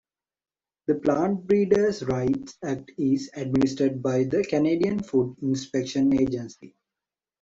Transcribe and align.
The 0.87 0.95
Plant 0.95 1.45
Breeders' 1.45 2.01
Right's 2.01 2.57
Act 2.63 2.91
is 2.97 3.29
administered 3.35 4.01
by 4.01 4.23
the 4.23 4.43
Canadian 4.43 5.03
Food 5.03 5.37
Inspection 5.43 6.19
Agency. 6.19 6.73